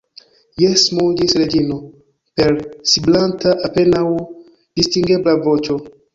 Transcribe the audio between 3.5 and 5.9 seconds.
apenaŭ distingebla voĉo.